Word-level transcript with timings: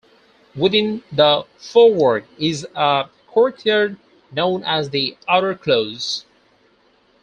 Within 0.55 1.03
the 1.11 1.45
Forework 1.59 2.23
is 2.39 2.65
a 2.75 3.07
courtyard 3.27 3.97
known 4.31 4.63
as 4.63 4.89
the 4.89 5.15
Outer 5.29 5.53
Close. 5.53 6.25